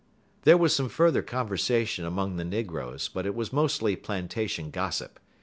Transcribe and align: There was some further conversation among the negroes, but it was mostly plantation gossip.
There 0.45 0.57
was 0.57 0.75
some 0.75 0.89
further 0.89 1.21
conversation 1.21 2.05
among 2.05 2.37
the 2.37 2.43
negroes, 2.43 3.07
but 3.07 3.27
it 3.27 3.35
was 3.35 3.53
mostly 3.53 3.95
plantation 3.95 4.71
gossip. 4.71 5.19